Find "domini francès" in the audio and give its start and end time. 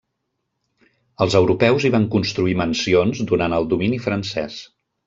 3.77-4.63